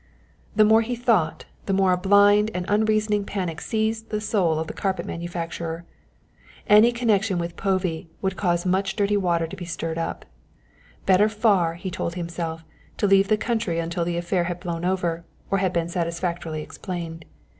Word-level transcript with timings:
The 0.55 0.65
more 0.65 0.81
he 0.81 0.95
thought, 0.95 1.45
the 1.67 1.73
more 1.73 1.93
a 1.93 1.95
blind 1.95 2.49
and 2.55 2.65
unreasoning 2.67 3.23
panic 3.23 3.61
seized 3.61 4.09
the 4.09 4.19
soul 4.19 4.57
of 4.57 4.65
the 4.65 4.73
carpet 4.73 5.05
manufacturer. 5.05 5.85
Any 6.65 6.91
connection 6.91 7.37
with 7.37 7.55
Povey 7.55 8.09
would 8.19 8.35
cause 8.35 8.65
much 8.65 8.95
dirty 8.95 9.15
water 9.15 9.45
to 9.45 9.55
be 9.55 9.63
stirred 9.65 9.99
up. 9.99 10.25
Better 11.05 11.29
far, 11.29 11.75
he 11.75 11.91
told 11.91 12.15
himself, 12.15 12.63
to 12.97 13.05
leave 13.05 13.27
the 13.27 13.37
country 13.37 13.77
until 13.77 14.03
the 14.03 14.17
affair 14.17 14.45
had 14.45 14.59
blown 14.59 14.85
over 14.85 15.23
or 15.51 15.59
had 15.59 15.71
been 15.71 15.87
satisfactorily 15.87 16.63
explained. 16.63 17.23